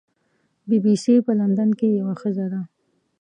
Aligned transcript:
بی 0.67 0.77
بي 0.83 0.93
سي 1.03 1.13
په 1.25 1.31
لندن 1.39 1.69
کې 1.79 1.87
یوه 1.99 2.13
ښځه 2.21 2.45
ده. 2.53 2.61